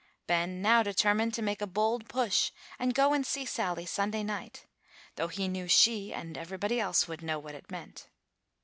[0.25, 4.65] Ben now determined to make a bold push, and go and see Sally Sunday night,
[5.15, 8.07] though he knew she, and everybody else, would know what it meant.